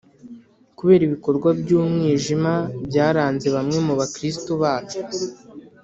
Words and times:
kubera 0.77 1.01
ibikorwa 1.05 1.49
by’umwijima 1.59 2.53
byaranze 2.87 3.47
bamwe 3.55 3.77
mubakristu 3.87 4.51
bacu. 4.61 4.99